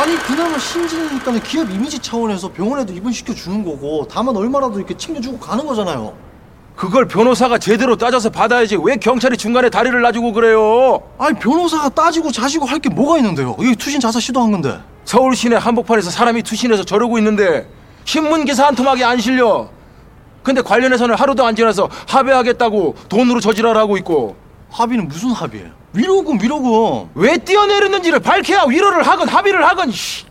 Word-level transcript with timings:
아니 0.00 0.16
그나마 0.16 0.58
신진이니까 0.58 1.32
기업 1.40 1.70
이미지 1.70 1.98
차원에서 1.98 2.50
병원에도 2.52 2.90
입원시켜 2.92 3.34
주는 3.34 3.62
거고 3.62 4.08
다만 4.10 4.34
얼마라도 4.34 4.78
이렇게 4.78 4.96
챙겨주고 4.96 5.38
가는 5.38 5.66
거잖아요. 5.66 6.14
그걸 6.74 7.06
변호사가 7.06 7.58
제대로 7.58 7.96
따져서 7.96 8.30
받아야지 8.30 8.78
왜 8.82 8.96
경찰이 8.96 9.36
중간에 9.36 9.68
다리를 9.68 10.00
놔주고 10.00 10.32
그래요? 10.32 11.02
아니 11.18 11.38
변호사가 11.38 11.90
따지고 11.90 12.32
자시고 12.32 12.64
할 12.64 12.78
게 12.80 12.88
뭐가 12.88 13.18
있는데요? 13.18 13.54
이게 13.60 13.74
투신 13.74 14.00
자사 14.00 14.18
시도한 14.18 14.50
건데. 14.52 14.80
서울 15.04 15.36
시내 15.36 15.56
한복판에서 15.56 16.10
사람이 16.10 16.44
투신해서 16.44 16.84
저러고 16.84 17.18
있는데 17.18 17.68
신문 18.06 18.46
기사 18.46 18.66
한 18.66 18.74
토막이 18.74 19.04
안 19.04 19.20
실려. 19.20 19.68
근데 20.42 20.62
관련해서는 20.62 21.14
하루도 21.14 21.44
안 21.44 21.54
지나서 21.54 21.90
합의하겠다고 22.08 22.94
돈으로 23.10 23.40
저질하라고 23.40 23.98
있고 23.98 24.36
합의는 24.70 25.08
무슨 25.08 25.32
합의예요? 25.32 25.79
위로금 25.92 26.40
위로금. 26.40 27.10
왜 27.14 27.36
뛰어내렸는지를 27.36 28.20
밝혀야 28.20 28.64
위로를 28.68 29.06
하건 29.06 29.28
합의를 29.28 29.66
하건 29.66 29.90
씨. 29.90 30.24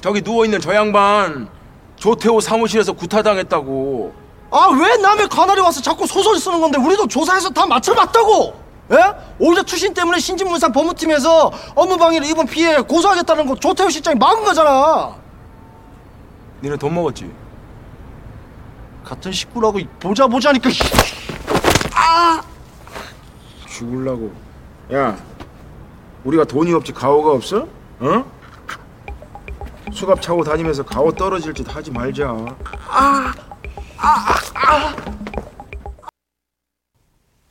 저기 0.00 0.20
누워있는 0.20 0.60
저 0.60 0.74
양반 0.74 1.48
조태호 1.96 2.40
사무실에서 2.40 2.92
구타당했다고 2.92 4.12
아 4.50 4.66
왜 4.70 4.96
남의 4.96 5.28
관할에 5.28 5.60
와서 5.60 5.80
자꾸 5.80 6.06
소설 6.08 6.36
쓰는 6.38 6.60
건데 6.60 6.76
우리도 6.78 7.06
조사해서 7.06 7.50
다 7.50 7.64
맞춰봤다고. 7.66 8.60
예? 8.92 8.96
오히려 9.38 9.62
투신 9.62 9.94
때문에 9.94 10.18
신진문산 10.18 10.72
법무팀에서 10.72 11.52
업무방해를 11.76 12.26
입은 12.26 12.46
피해 12.46 12.76
고소하겠다는 12.80 13.46
거 13.46 13.54
조태호 13.54 13.88
실장이 13.88 14.18
막은 14.18 14.42
거잖아. 14.44 15.14
니네 16.62 16.76
돈 16.76 16.94
먹었지? 16.94 17.30
같은 19.04 19.30
식구라고 19.32 19.78
보자 20.00 20.26
보자니까. 20.26 20.68
죽을라고 23.72 24.32
야 24.92 25.16
우리가 26.24 26.44
돈이 26.44 26.72
없지 26.74 26.92
가오가 26.92 27.32
없어? 27.32 27.66
어? 28.00 28.24
수갑 29.92 30.20
차고 30.22 30.44
다니면서 30.44 30.84
가오 30.84 31.12
떨어질 31.12 31.52
짓 31.52 31.74
하지 31.74 31.90
말자 31.90 32.34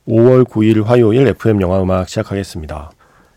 5월 0.08 0.44
9일 0.44 0.84
화요일 0.84 1.28
FM 1.28 1.60
영화 1.60 1.80
음악 1.80 2.08
시작하겠습니다. 2.08 2.90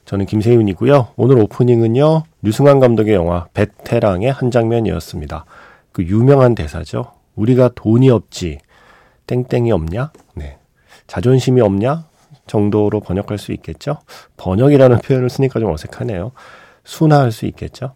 저는 0.06 0.26
김세윤이고요. 0.26 1.10
오늘 1.16 1.40
오프닝은요. 1.40 2.24
류승환 2.42 2.80
감독의 2.80 3.14
영화 3.14 3.48
베테랑의 3.54 4.32
한 4.32 4.52
장면이었습니다. 4.52 5.46
그 5.92 6.04
유명한 6.04 6.56
대사죠. 6.56 7.12
우리가 7.36 7.72
돈이 7.76 8.10
없지 8.10 8.60
땡땡이 9.28 9.72
없냐? 9.72 10.12
네. 10.36 10.58
자존심이 11.08 11.62
없냐? 11.62 12.06
정도로 12.48 13.00
번역할 13.00 13.38
수 13.38 13.52
있겠죠. 13.54 14.00
번역이라는 14.38 15.00
표현을 15.00 15.30
쓰니까 15.30 15.60
좀 15.60 15.72
어색하네요. 15.72 16.32
순화할 16.84 17.32
수 17.32 17.46
있겠죠. 17.46 17.96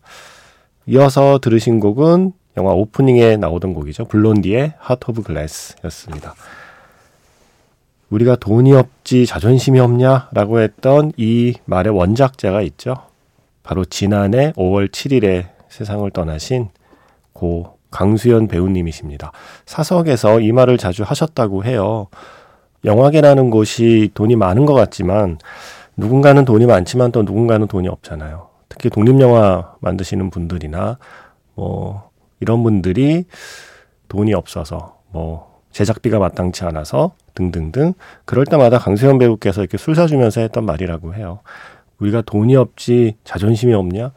이어서 0.88 1.40
들으신 1.40 1.80
곡은 1.80 2.34
영화 2.58 2.74
오프닝에 2.74 3.38
나오던 3.38 3.74
곡이죠. 3.74 4.06
블론디의 4.06 4.74
Heart 4.78 5.12
of 5.12 5.24
Glass였습니다. 5.24 6.34
우리가 8.10 8.36
돈이 8.36 8.74
없지 8.74 9.26
자존심이 9.26 9.80
없냐라고 9.80 10.60
했던 10.60 11.12
이 11.16 11.54
말의 11.66 11.96
원작자가 11.96 12.62
있죠. 12.64 12.96
바로 13.62 13.86
지난해 13.86 14.52
5월 14.54 14.90
7일에 14.90 15.48
세상을 15.70 16.10
떠나신 16.12 16.70
고 17.34 17.78
강수연 17.92 18.48
배우님이십니다. 18.48 19.32
사석에서 19.66 20.40
이 20.42 20.52
말을 20.52 20.78
자주 20.78 21.04
하셨다고 21.04 21.66
해요. 21.66 22.08
영화계라는 22.86 23.50
곳이 23.50 24.12
돈이 24.14 24.36
많은 24.36 24.66
것 24.66 24.74
같지만 24.74 25.38
누군가는 25.98 26.44
돈이 26.46 26.66
많지만 26.66 27.12
또 27.12 27.24
누군가는 27.24 27.68
돈이 27.68 27.88
없잖아요. 27.88 28.48
특히 28.70 28.90
독립영화 28.90 29.76
만드시는 29.82 30.30
분들이나 30.30 30.98
뭐 31.56 32.10
이런 32.40 32.64
분들이 32.64 33.26
돈이 34.08 34.34
없어서 34.34 34.98
뭐 35.10 35.62
제작비가 35.72 36.20
마땅치 36.20 36.64
않아서 36.66 37.14
등등등 37.36 37.94
그럴 38.26 38.46
때마다 38.46 38.80
강수현 38.80 39.18
배우께서 39.18 39.62
이렇게 39.62 39.78
술 39.78 39.96
사주면서 39.96 40.42
했던 40.42 40.66
말이라고 40.66 41.14
해요. 41.16 41.40
우리가 42.00 42.22
돈이 42.22 42.56
없지 42.56 43.18
자존심이 43.24 43.74
없냐? 43.74 44.12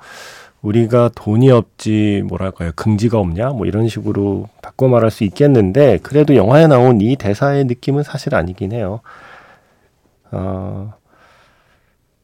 우리가 0.62 1.11
돈이 1.15 1.50
없지 1.50 2.23
뭐랄까요 2.27 2.71
긍지가 2.77 3.19
없냐? 3.19 3.50
뭐 3.50 3.67
이런 3.67 3.89
식으로 3.89 4.49
바꿔 4.62 4.89
말할 4.89 5.11
수 5.11 5.25
있겠는데 5.25 5.99
그래도 6.03 6.37
영화에 6.37 6.69
나온 6.69 7.00
이 7.00 7.17
대사의 7.17 7.65
느낌은 7.65 8.05
사실 8.05 8.34
아니긴 8.34 8.73
해요. 8.73 9.00
어, 10.31 10.95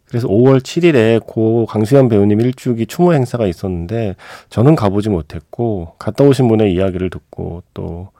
그래서 0.06 0.26
5월 0.28 0.60
7일에 0.60 1.20
고 1.26 1.66
강수현 1.66 2.08
배우님 2.08 2.40
일주기 2.40 2.86
추모 2.86 3.12
행사가 3.12 3.46
있었는데 3.46 4.14
저는 4.48 4.74
가보지 4.74 5.10
못했고 5.10 5.94
갔다 5.98 6.24
오신 6.24 6.48
분의 6.48 6.72
이야기를 6.72 7.10
듣고 7.10 7.62
또 7.74 8.10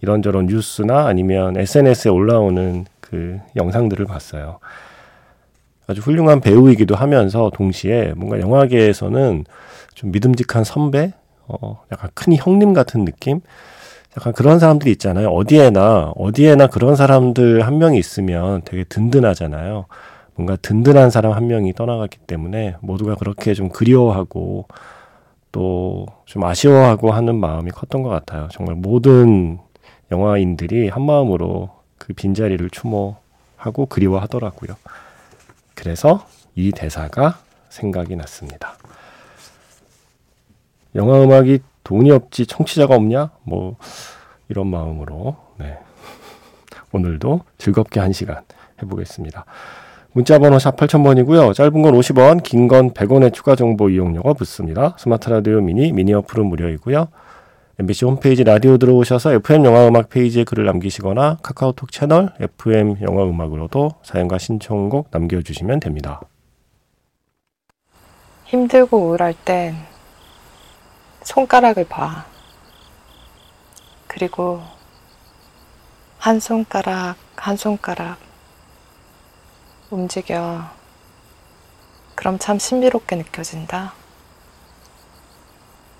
이런저런 0.00 0.46
뉴스나 0.46 1.06
아니면 1.06 1.56
SNS에 1.56 2.10
올라오는 2.10 2.86
그 3.00 3.38
영상들을 3.54 4.06
봤어요. 4.06 4.58
아주 5.86 6.00
훌륭한 6.00 6.40
배우이기도 6.40 6.94
하면서 6.94 7.50
동시에 7.54 8.12
뭔가 8.16 8.40
영화계에서는 8.40 9.44
좀 9.94 10.10
믿음직한 10.12 10.64
선배, 10.64 11.12
어, 11.46 11.82
약간 11.92 12.10
큰 12.14 12.34
형님 12.34 12.72
같은 12.72 13.04
느낌? 13.04 13.40
약간 14.16 14.32
그런 14.32 14.58
사람들이 14.58 14.90
있잖아요. 14.92 15.28
어디에나, 15.28 16.12
어디에나 16.16 16.68
그런 16.68 16.96
사람들 16.96 17.66
한 17.66 17.78
명이 17.78 17.98
있으면 17.98 18.62
되게 18.64 18.84
든든하잖아요. 18.84 19.86
뭔가 20.34 20.56
든든한 20.56 21.10
사람 21.10 21.32
한 21.32 21.46
명이 21.46 21.74
떠나갔기 21.74 22.18
때문에 22.26 22.76
모두가 22.80 23.14
그렇게 23.14 23.54
좀 23.54 23.68
그리워하고 23.68 24.66
또 25.52 26.06
좀 26.26 26.44
아쉬워하고 26.44 27.12
하는 27.12 27.36
마음이 27.36 27.70
컸던 27.70 28.02
것 28.02 28.10
같아요. 28.10 28.48
정말 28.52 28.74
모든 28.74 29.58
영화인들이 30.10 30.88
한 30.88 31.02
마음으로 31.06 31.70
그 31.98 32.12
빈자리를 32.12 32.68
추모하고 32.70 33.86
그리워하더라고요. 33.88 34.76
그래서 35.86 36.26
이 36.56 36.72
대사가 36.72 37.38
생각이 37.68 38.16
났습니다. 38.16 38.74
영화 40.96 41.22
음악이 41.22 41.60
돈이 41.84 42.10
없지 42.10 42.46
청취자가 42.46 42.96
없냐? 42.96 43.30
뭐 43.44 43.76
이런 44.48 44.66
마음으로 44.66 45.36
네. 45.58 45.78
오늘도 46.92 47.42
즐겁게 47.58 48.00
한 48.00 48.12
시간 48.12 48.42
해보겠습니다. 48.82 49.44
문자번호 50.12 50.58
샵 50.58 50.76
8000번이고요. 50.76 51.52
짧은 51.54 51.82
건 51.82 51.92
50원, 51.92 52.42
긴 52.42 52.68
건 52.68 52.92
100원의 52.92 53.34
추가 53.34 53.54
정보 53.54 53.90
이용료가 53.90 54.32
붙습니다. 54.32 54.96
스마트 54.98 55.28
라디오 55.28 55.60
미니, 55.60 55.92
미니 55.92 56.14
어플은 56.14 56.46
무료이고요. 56.46 57.08
MBC 57.78 58.06
홈페이지 58.06 58.42
라디오 58.42 58.78
들어오셔서 58.78 59.34
FM 59.34 59.66
영화 59.66 59.86
음악 59.86 60.08
페이지에 60.08 60.44
글을 60.44 60.64
남기시거나 60.64 61.40
카카오톡 61.42 61.92
채널 61.92 62.32
FM 62.40 63.02
영화 63.02 63.24
음악으로도 63.24 63.90
사연과 64.02 64.38
신청곡 64.38 65.08
남겨주시면 65.10 65.80
됩니다. 65.80 66.22
힘들고 68.46 68.96
우울할 68.96 69.34
땐 69.44 69.74
손가락을 71.22 71.84
봐. 71.86 72.24
그리고 74.06 74.62
한 76.18 76.40
손가락, 76.40 77.16
한 77.36 77.58
손가락 77.58 78.16
움직여. 79.90 80.64
그럼 82.14 82.38
참 82.38 82.58
신비롭게 82.58 83.16
느껴진다. 83.16 83.92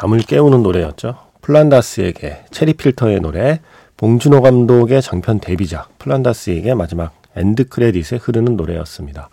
잠을 0.00 0.20
깨우는 0.20 0.62
노래였죠. 0.62 1.14
플란다스의 1.42 2.26
개 2.26 2.44
체리 2.50 2.72
필터의 2.72 3.20
노래, 3.20 3.60
봉준호 3.98 4.40
감독의 4.40 5.02
장편 5.02 5.40
데뷔작 5.40 5.98
플란다스의 5.98 6.59
개 6.59 6.72
마지막 6.72 7.12
end 7.36 7.68
credit에 7.68 8.16
흐르는 8.16 8.56
노래였습니다. 8.56 9.28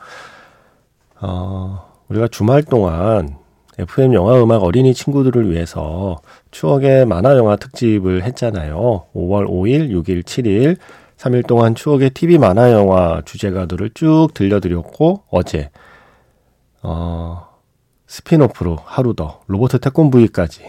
어, 1.22 1.94
우리가 2.10 2.28
주말 2.28 2.64
동안 2.64 3.38
FM 3.80 4.14
영화 4.14 4.44
음악 4.44 4.62
어린이 4.64 4.94
친구들을 4.94 5.50
위해서 5.50 6.18
추억의 6.52 7.06
만화 7.06 7.38
영화 7.38 7.56
특집을 7.56 8.24
했잖아요. 8.24 9.06
5월 9.16 9.48
5일, 9.48 9.90
6일, 9.92 10.24
7일 10.24 10.78
3일 11.16 11.48
동안 11.48 11.76
추억의 11.76 12.10
TV 12.10 12.38
만화 12.40 12.74
영화 12.74 13.22
주제가들을 13.24 13.92
쭉 13.94 14.34
들려드렸고 14.34 15.24
어제 15.30 15.70
어 16.84 17.48
spin-off로 18.08 18.78
하루 18.84 19.14
더 19.14 19.42
로보트 19.48 19.80
태권브이까지 19.80 20.64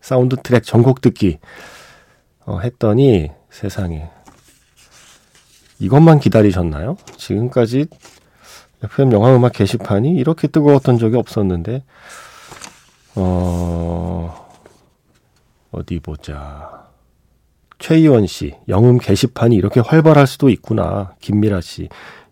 사운드 0.00 0.36
트랙 0.36 0.64
전곡 0.64 1.00
듣기 1.00 1.38
어, 2.46 2.60
했더니 2.60 3.30
세상에 3.50 4.10
이것만 5.78 6.20
기다리셨나요? 6.20 6.96
지금까지 7.16 7.86
FM 8.82 9.12
영화 9.12 9.34
음악 9.34 9.52
게시판이 9.52 10.12
이렇게 10.12 10.46
뜨거웠던 10.48 10.98
적이 10.98 11.16
없었는데 11.16 11.82
어 13.16 14.44
어디 15.74 15.98
보자. 15.98 16.84
최희원 17.78 18.26
씨, 18.26 18.54
영음 18.68 18.98
게시판이 18.98 19.56
이렇게 19.56 19.80
활발할 19.80 20.26
수도 20.26 20.48
있구나. 20.48 21.14
김미라 21.20 21.60
씨, 21.60 21.88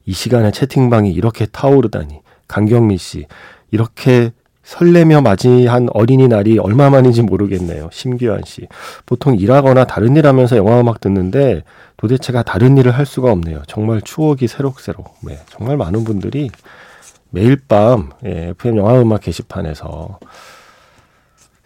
이 0.06 0.12
시간에 0.12 0.50
채팅방이 0.50 1.12
이렇게 1.12 1.46
타오르다니. 1.46 2.20
강경미 2.46 2.98
씨, 2.98 3.26
이렇게 3.70 4.32
설레며 4.62 5.20
맞이한 5.22 5.88
어린이날이 5.92 6.58
얼마만인지 6.58 7.22
모르겠네요. 7.22 7.88
심규환 7.92 8.42
씨. 8.44 8.68
보통 9.06 9.36
일하거나 9.36 9.84
다른 9.84 10.16
일 10.16 10.26
하면서 10.26 10.56
영화 10.56 10.80
음악 10.80 11.00
듣는데 11.00 11.62
도대체가 11.96 12.42
다른 12.42 12.78
일을 12.78 12.92
할 12.92 13.04
수가 13.04 13.30
없네요. 13.32 13.62
정말 13.66 14.00
추억이 14.02 14.46
새록새록. 14.46 15.16
네, 15.22 15.38
정말 15.48 15.76
많은 15.76 16.04
분들이 16.04 16.50
매일 17.30 17.56
밤 17.66 18.10
예, 18.24 18.48
FM 18.50 18.76
영화 18.76 19.00
음악 19.00 19.22
게시판에서 19.22 20.18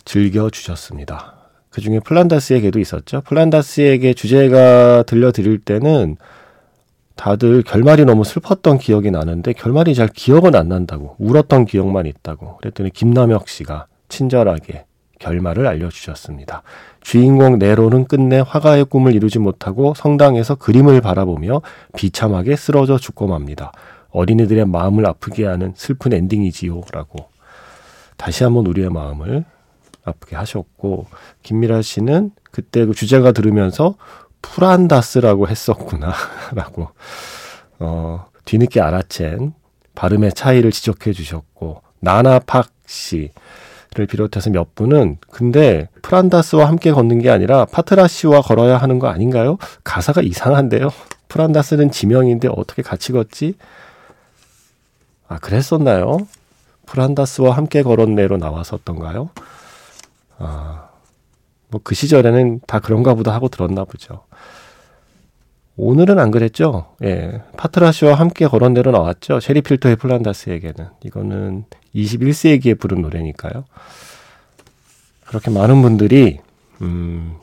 즐겨 0.04 0.48
주셨습니다. 0.48 1.34
그 1.70 1.82
중에 1.82 2.00
플란다스에게도 2.00 2.78
있었죠. 2.78 3.20
플란다스에게 3.22 4.14
주제가 4.14 5.02
들려드릴 5.02 5.58
때는 5.58 6.16
다들 7.16 7.62
결말이 7.62 8.04
너무 8.04 8.24
슬펐던 8.24 8.78
기억이 8.78 9.10
나는데 9.10 9.54
결말이 9.54 9.94
잘 9.94 10.08
기억은 10.08 10.54
안 10.54 10.68
난다고 10.68 11.16
울었던 11.18 11.64
기억만 11.64 12.06
있다고 12.06 12.58
그랬더니 12.58 12.90
김남혁 12.90 13.48
씨가 13.48 13.86
친절하게 14.08 14.84
결말을 15.18 15.66
알려주셨습니다. 15.66 16.62
주인공 17.00 17.58
네로는 17.58 18.04
끝내 18.04 18.38
화가의 18.46 18.84
꿈을 18.84 19.14
이루지 19.14 19.38
못하고 19.38 19.94
성당에서 19.94 20.56
그림을 20.56 21.00
바라보며 21.00 21.62
비참하게 21.96 22.54
쓰러져 22.56 22.98
죽고 22.98 23.26
맙니다. 23.26 23.72
어린이들의 24.10 24.66
마음을 24.66 25.06
아프게 25.06 25.46
하는 25.46 25.72
슬픈 25.74 26.12
엔딩이지요. 26.12 26.82
라고 26.92 27.28
다시 28.16 28.44
한번 28.44 28.66
우리의 28.66 28.90
마음을 28.90 29.44
아프게 30.04 30.36
하셨고 30.36 31.06
김미라 31.42 31.82
씨는 31.82 32.30
그때 32.50 32.84
그 32.84 32.94
주제가 32.94 33.32
들으면서 33.32 33.96
프란다스라고 34.42 35.48
했었구나 35.48 36.12
라고 36.54 36.88
어, 37.78 38.26
뒤늦게 38.44 38.80
알아챈 38.80 39.52
발음의 39.94 40.32
차이를 40.32 40.70
지적해 40.70 41.12
주셨고 41.12 41.82
나나팍 42.00 42.68
씨를 42.86 44.06
비롯해서 44.08 44.50
몇 44.50 44.74
분은 44.74 45.18
근데 45.30 45.88
프란다스와 46.02 46.68
함께 46.68 46.92
걷는 46.92 47.20
게 47.20 47.30
아니라 47.30 47.64
파트라슈와 47.64 48.42
걸어야 48.42 48.76
하는 48.76 48.98
거 48.98 49.08
아닌가요? 49.08 49.58
가사가 49.82 50.22
이상한데요. 50.22 50.90
프란다스는 51.28 51.90
지명인데 51.90 52.48
어떻게 52.54 52.82
같이 52.82 53.12
걷지? 53.12 53.54
아 55.28 55.38
그랬었나요? 55.38 56.18
프란다스와 56.86 57.56
함께 57.56 57.82
걸었네로 57.82 58.36
나왔었던가요? 58.36 59.30
아, 60.38 60.85
뭐 61.68 61.80
그 61.82 61.94
시절에는 61.94 62.60
다 62.66 62.78
그런가 62.78 63.14
보다 63.14 63.32
하고 63.32 63.48
들었나 63.48 63.84
보죠. 63.84 64.24
오늘은 65.76 66.18
안 66.18 66.30
그랬죠. 66.30 66.94
예. 67.02 67.42
파트라시와 67.56 68.14
함께 68.14 68.46
걸은 68.46 68.72
대로 68.72 68.92
나왔죠. 68.92 69.40
셰리 69.40 69.60
필터의 69.60 69.96
플란다스에게는. 69.96 70.88
이거는 71.04 71.64
21세기에 71.94 72.78
부른 72.80 73.02
노래니까요. 73.02 73.64
그렇게 75.26 75.50
많은 75.50 75.82
분들이, 75.82 76.40
음, 76.80 77.36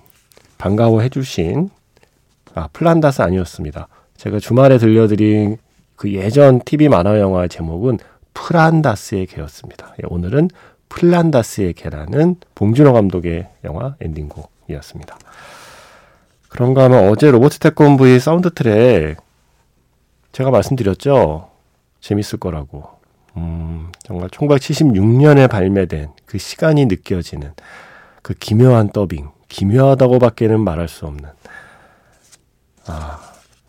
반가워해 0.57 1.09
주신, 1.09 1.69
아, 2.55 2.69
플란다스 2.73 3.21
아니었습니다. 3.21 3.87
제가 4.17 4.39
주말에 4.39 4.77
들려드린 4.77 5.57
그 5.95 6.11
예전 6.13 6.59
TV 6.63 6.87
만화 6.87 7.19
영화 7.19 7.47
제목은 7.47 7.99
프란다스의 8.33 9.27
개였습니다. 9.27 9.93
예, 10.01 10.07
오늘은 10.07 10.49
플란다스의 10.95 11.73
개라는 11.73 12.35
봉준호 12.55 12.93
감독의 12.93 13.49
영화 13.63 13.95
엔딩곡이었습니다. 13.99 15.17
그런가 16.49 16.83
하면 16.83 17.09
어제 17.09 17.31
로보트 17.31 17.59
태권 17.59 17.97
브이 17.97 18.19
사운드 18.19 18.53
트랙 18.53 19.17
제가 20.31 20.51
말씀드렸죠. 20.51 21.49
재밌을 21.99 22.39
거라고. 22.39 22.89
음, 23.37 23.91
정말 24.03 24.29
1976년에 24.29 25.49
발매된 25.49 26.11
그 26.25 26.37
시간이 26.37 26.85
느껴지는 26.85 27.53
그 28.21 28.33
기묘한 28.33 28.89
더빙. 28.89 29.29
기묘하다고밖에는 29.47 30.59
말할 30.59 30.87
수 30.87 31.05
없는. 31.05 31.29
아, 32.87 33.19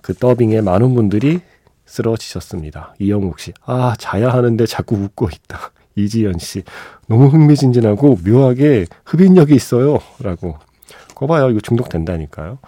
그 0.01 0.15
더빙에 0.15 0.61
많은 0.61 0.95
분들이 0.95 1.41
쓰러지셨습니다. 1.87 2.95
이영욱 2.99 3.39
씨. 3.41 3.53
아, 3.65 3.95
자야 3.99 4.31
하는데 4.31 4.67
자꾸 4.67 4.97
웃고 4.97 5.29
있다. 5.29 5.71
이지연 5.97 6.39
씨. 6.39 6.63
너무 7.07 7.29
흥미진진하고 7.29 8.19
묘하게 8.25 8.87
흡인력이 9.05 9.55
있어요. 9.55 9.99
라고. 10.19 10.59
거 11.15 11.27
봐요. 11.27 11.51
이거 11.51 11.61
중독된다니까요. 11.61 12.59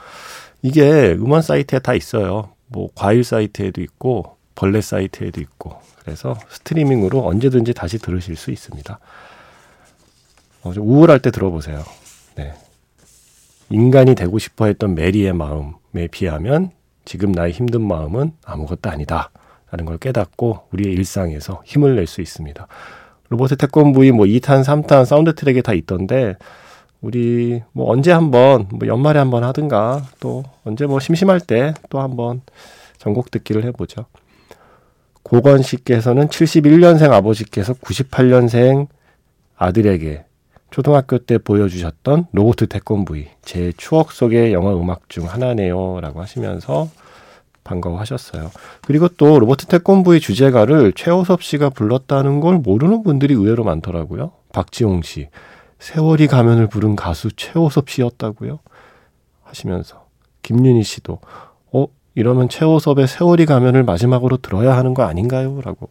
이게 0.62 1.12
음원 1.12 1.42
사이트에 1.42 1.80
다 1.80 1.94
있어요. 1.94 2.50
뭐 2.68 2.88
과일 2.94 3.24
사이트에도 3.24 3.80
있고 3.82 4.36
벌레 4.54 4.80
사이트에도 4.80 5.40
있고 5.40 5.80
그래서 6.00 6.36
스트리밍으로 6.50 7.26
언제든지 7.26 7.74
다시 7.74 7.98
들으실 7.98 8.36
수 8.36 8.50
있습니다. 8.50 8.98
어, 10.62 10.72
좀 10.72 10.88
우울할 10.88 11.20
때 11.20 11.30
들어보세요. 11.30 11.84
네. 12.36 12.54
인간이 13.70 14.14
되고 14.14 14.38
싶어 14.38 14.66
했던 14.66 14.94
메리의 14.94 15.32
마음에 15.32 16.06
비하면 16.10 16.70
지금 17.04 17.32
나의 17.32 17.52
힘든 17.52 17.86
마음은 17.86 18.32
아무것도 18.44 18.90
아니다. 18.90 19.30
라는 19.70 19.84
걸 19.84 19.98
깨닫고 19.98 20.68
우리의 20.72 20.94
일상에서 20.94 21.62
힘을 21.64 21.96
낼 21.96 22.06
수 22.06 22.20
있습니다. 22.20 22.66
로보트 23.28 23.56
태권브이 23.56 24.12
뭐 24.12 24.26
2탄, 24.26 24.62
3탄 24.64 25.04
사운드 25.04 25.34
트랙에 25.34 25.62
다 25.62 25.72
있던데 25.72 26.36
우리 27.00 27.62
뭐 27.72 27.90
언제 27.90 28.12
한번 28.12 28.66
뭐 28.70 28.86
연말에 28.86 29.18
한번 29.18 29.44
하든가 29.44 30.02
또 30.20 30.44
언제 30.64 30.86
뭐 30.86 31.00
심심할 31.00 31.40
때 31.40 31.72
또 31.90 32.00
한번 32.00 32.40
전곡 32.98 33.30
듣기를 33.30 33.64
해보죠. 33.64 34.06
고건 35.22 35.62
씨께서는 35.62 36.28
71년생 36.28 37.10
아버지께서 37.12 37.74
98년생 37.74 38.86
아들에게 39.56 40.24
초등학교 40.70 41.18
때 41.18 41.38
보여주셨던 41.38 42.26
로보트 42.32 42.66
태권브이 42.68 43.26
제 43.42 43.72
추억 43.76 44.12
속의 44.12 44.52
영화 44.52 44.74
음악 44.74 45.08
중 45.08 45.28
하나네요라고 45.28 46.20
하시면서 46.20 46.88
반가워하셨어요. 47.66 48.50
그리고 48.86 49.08
또 49.08 49.38
로버트 49.38 49.66
태권브이 49.66 50.20
주제가를 50.20 50.92
최호섭 50.94 51.42
씨가 51.42 51.70
불렀다는 51.70 52.40
걸 52.40 52.58
모르는 52.58 53.02
분들이 53.02 53.34
의외로 53.34 53.64
많더라고요. 53.64 54.32
박지홍 54.52 55.02
씨, 55.02 55.28
세월이 55.78 56.28
가면을 56.28 56.68
부른 56.68 56.96
가수 56.96 57.30
최호섭 57.36 57.90
씨였다고요? 57.90 58.60
하시면서 59.42 60.06
김윤희 60.42 60.82
씨도 60.82 61.18
어 61.72 61.86
이러면 62.14 62.48
최호섭의 62.48 63.06
세월이 63.06 63.46
가면을 63.46 63.82
마지막으로 63.84 64.38
들어야 64.38 64.76
하는 64.76 64.94
거 64.94 65.02
아닌가요? 65.02 65.60
라고 65.62 65.88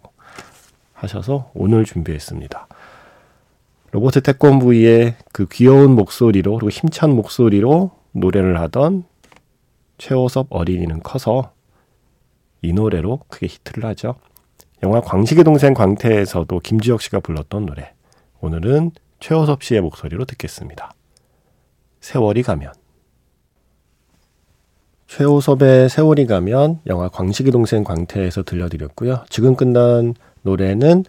하셔서 0.93 1.51
오늘 1.53 1.85
준비했습니다. 1.85 2.67
로버트 3.91 4.21
태권브이의 4.21 5.15
그 5.31 5.45
귀여운 5.51 5.95
목소리로 5.95 6.55
그리고 6.55 6.69
힘찬 6.69 7.11
목소리로 7.15 7.91
노래를 8.11 8.59
하던 8.61 9.03
최호섭 9.97 10.47
어린이는 10.49 11.01
커서 11.03 11.51
이 12.65 12.73
노래로 12.73 13.21
크게 13.27 13.47
히트를 13.47 13.87
하죠. 13.89 14.15
영화 14.83 14.99
광식의 15.01 15.43
동생 15.43 15.73
광태에서도 15.73 16.59
김지혁 16.59 17.01
씨가 17.01 17.19
불렀던 17.19 17.65
노래. 17.65 17.93
오늘은 18.41 18.91
최호섭 19.19 19.63
씨의 19.63 19.81
목소리로 19.81 20.25
듣겠습니다. 20.25 20.93
세월이 22.01 22.43
가면. 22.43 22.73
최호섭의 25.07 25.89
세월이 25.89 26.25
가면 26.25 26.81
영화 26.87 27.09
광식의 27.09 27.51
동생 27.51 27.83
광태에서 27.83 28.43
들려드렸고요. 28.43 29.23
지금 29.29 29.55
끝난 29.55 30.13
노래는 30.41 31.05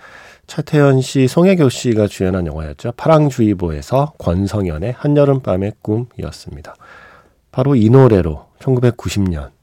차태현 0.47 1.01
씨, 1.01 1.27
송혜교 1.27 1.69
씨가 1.69 2.07
주연한 2.07 2.47
영화였죠. 2.47 2.93
파랑주의보에서 2.97 4.13
권성현의 4.19 4.93
한여름밤의 4.93 5.73
꿈이었습니다. 5.83 6.77
바로 7.51 7.75
이 7.75 7.91
노래로 7.91 8.47
1990년 8.61 9.56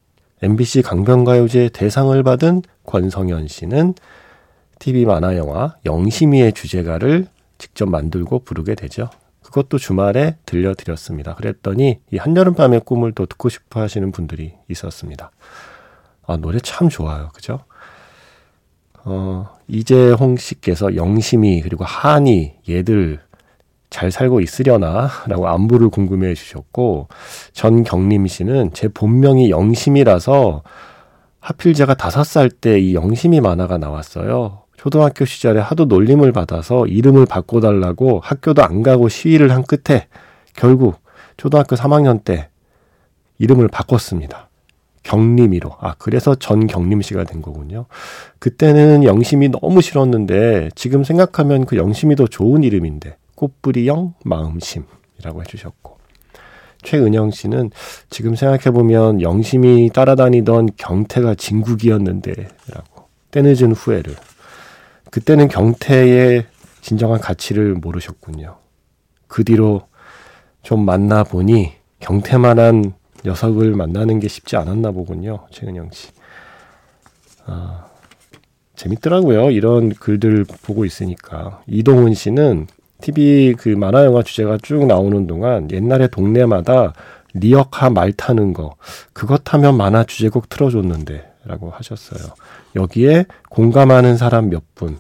MBC 0.44 0.82
강변가요제 0.82 1.70
대상을 1.70 2.22
받은 2.22 2.64
권성현 2.86 3.48
씨는 3.48 3.94
TV 4.78 5.06
만화 5.06 5.38
영화 5.38 5.78
영심이의 5.86 6.52
주제가를 6.52 7.28
직접 7.58 7.88
만들고 7.88 8.40
부르게 8.40 8.76
되죠. 8.76 9.10
그것도 9.42 9.78
주말에 9.78 10.36
들려드렸습니다. 10.46 11.36
그랬더니 11.36 12.02
이 12.12 12.18
한여름밤의 12.18 12.82
꿈을 12.82 13.14
또 13.14 13.26
듣고 13.26 13.48
싶어 13.48 13.80
하시는 13.80 14.12
분들이 14.12 14.54
있었습니다. 14.68 15.32
아, 16.28 16.36
노래 16.36 16.60
참 16.60 16.90
좋아요. 16.90 17.30
그죠? 17.34 17.62
어, 19.06 19.50
이재홍 19.70 20.36
씨께서 20.36 20.98
영심이 20.98 21.62
그리고 21.62 21.86
한이 21.86 22.56
얘들 22.68 23.22
잘 23.94 24.10
살고 24.12 24.42
있으려나? 24.42 25.08
라고 25.28 25.48
안부를 25.48 25.90
궁금해 25.90 26.34
주셨고, 26.34 27.08
전경림 27.54 28.26
씨는 28.26 28.72
제 28.74 28.88
본명이 28.88 29.52
영심이라서 29.52 30.64
하필 31.40 31.76
제가 31.76 31.94
다섯 31.94 32.24
살 32.24 32.50
때 32.50 32.80
이 32.80 32.96
영심이 32.96 33.40
만화가 33.40 33.78
나왔어요. 33.78 34.64
초등학교 34.78 35.26
시절에 35.26 35.60
하도 35.62 35.86
놀림을 35.86 36.32
받아서 36.32 36.88
이름을 36.88 37.28
바꿔달라고 37.28 38.20
학교도 38.24 38.64
안 38.64 38.82
가고 38.82 39.10
시위를 39.10 39.52
한 39.52 39.64
끝에 39.64 40.08
결국 40.56 41.00
초등학교 41.38 41.76
3학년 41.76 42.24
때 42.24 42.50
이름을 43.38 43.68
바꿨습니다. 43.68 44.50
경림이로. 45.04 45.70
아, 45.80 45.94
그래서 46.00 46.34
전경림 46.34 47.02
씨가 47.04 47.26
된 47.26 47.42
거군요. 47.44 47.86
그때는 48.40 49.04
영심이 49.04 49.50
너무 49.50 49.82
싫었는데 49.82 50.70
지금 50.76 51.04
생각하면 51.04 51.66
그 51.66 51.78
영심이 51.78 52.16
더 52.16 52.26
좋은 52.26 52.64
이름인데 52.64 53.18
꽃뿌리영 53.44 54.14
마음심이라고 54.24 55.42
해주셨고 55.42 55.98
최은영 56.84 57.32
씨는 57.32 57.72
지금 58.10 58.36
생각해보면 58.36 59.22
영심이 59.22 59.90
따라다니던 59.94 60.70
경태가 60.78 61.36
진국이었는데라고 61.36 63.08
때늦은 63.32 63.74
후회를 63.74 64.16
그때는 65.12 65.48
경태의 65.48 66.46
진정한 66.82 67.20
가치를 67.20 67.76
모르셨군요. 67.76 68.58
그 69.28 69.44
뒤로 69.44 69.88
좀 70.62 70.86
만나보니 70.86 71.74
경태만한 72.00 72.94
녀석을 73.26 73.76
만나는 73.76 74.20
게 74.20 74.28
쉽지 74.28 74.58
않았나 74.58 74.92
보군요. 74.92 75.48
최은영 75.52 75.90
씨. 75.92 76.10
아, 77.46 77.88
재밌더라고요. 78.76 79.52
이런 79.52 79.94
글들 79.94 80.46
보고 80.64 80.84
있으니까. 80.84 81.62
이동훈 81.68 82.14
씨는 82.14 82.68
TV 83.04 83.54
그 83.58 83.68
만화 83.70 84.06
영화 84.06 84.24
주제가 84.24 84.58
쭉 84.64 84.86
나오는 84.86 85.28
동안 85.28 85.70
옛날에 85.72 86.08
동네마다 86.08 86.94
리어카 87.34 87.90
말 87.90 88.14
타는 88.14 88.54
거 88.54 88.76
그것 89.12 89.54
하면 89.54 89.76
만화 89.76 90.06
주제곡 90.06 90.48
틀어줬는데라고 90.48 91.70
하셨어요. 91.72 92.34
여기에 92.76 93.26
공감하는 93.50 94.16
사람 94.18 94.50
몇 94.50 94.64
분. 94.76 94.98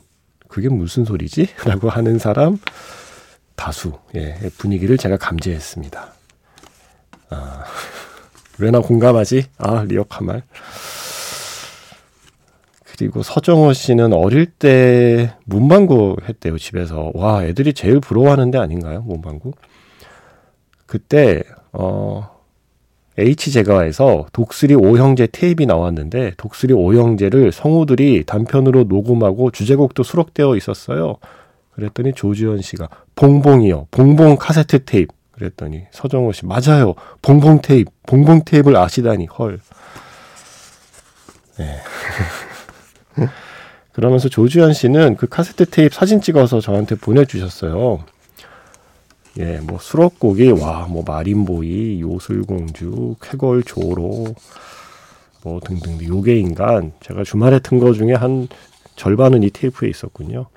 그게 0.49 0.67
무슨 0.67 1.05
소리지? 1.05 1.47
라고 1.65 1.89
하는 1.89 2.19
사람 2.19 2.57
다수. 3.55 3.93
예, 4.15 4.35
분위기를 4.57 4.97
제가 4.97 5.15
감지했습니다. 5.17 6.13
아, 7.29 7.63
왜 8.59 8.69
나 8.69 8.79
공감하지? 8.81 9.45
아, 9.57 9.83
리어카 9.87 10.23
말. 10.23 10.43
그리고 12.95 13.23
서정호 13.23 13.73
씨는 13.73 14.13
어릴 14.13 14.45
때 14.45 15.33
문방구 15.45 16.17
했대요, 16.29 16.59
집에서. 16.59 17.11
와, 17.15 17.43
애들이 17.43 17.73
제일 17.73 17.99
부러워하는 17.99 18.51
데 18.51 18.59
아닌가요, 18.59 19.01
문방구? 19.01 19.53
그때, 20.85 21.41
어, 21.71 22.29
해태제과에서 23.17 24.27
독수리 24.31 24.75
오형제 24.75 25.29
테이프가 25.31 25.73
나왔는데, 25.73 26.33
독수리 26.37 26.73
오형제를 26.73 27.51
성우들이 27.51 28.25
단편으로 28.25 28.83
녹음하고 28.83 29.49
주제곡도 29.49 30.03
수록되어 30.03 30.55
있었어요. 30.55 31.17
그랬더니 31.71 32.13
조지현 32.13 32.61
씨가, 32.61 32.89
봉봉이요. 33.15 33.87
봉봉 33.89 34.35
카세트 34.35 34.85
테이프. 34.85 35.15
그랬더니 35.31 35.85
서정호 35.89 36.31
씨, 36.31 36.45
맞아요. 36.45 36.93
봉봉 37.23 37.61
테이프. 37.63 37.89
봉봉 38.05 38.43
테이프를 38.45 38.77
아시다니, 38.77 39.25
헐. 39.25 39.59
네. 41.57 41.77
그러면서 43.91 44.27
조주현 44.29 44.73
씨는 44.73 45.17
그 45.17 45.27
카세트 45.27 45.65
테이프 45.65 45.95
사진 45.95 46.19
찍어서 46.21 46.59
저한테 46.61 46.95
보내주셨어요. 46.95 48.03
예, 49.39 49.59
뭐 49.63 49.79
수록곡이 49.79 50.51
와, 50.51 50.87
뭐 50.89 51.03
마린보이, 51.05 52.01
요술공주, 52.01 53.15
쾌걸 53.21 53.63
조로, 53.63 54.35
뭐 55.43 55.59
등등 55.59 55.99
요괴 56.05 56.37
인간 56.37 56.91
제가 57.01 57.23
주말에 57.23 57.59
튼 57.59 57.79
거 57.79 57.93
중에 57.93 58.13
한 58.13 58.47
절반은 58.95 59.43
이 59.43 59.49
테이프에 59.49 59.89
있었군요. 59.89 60.47